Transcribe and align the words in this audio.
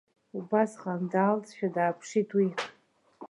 Убасҟан 0.37 1.01
далҵшәа 1.11 1.67
дааԥшит 1.75 2.29
уи. 2.37 2.47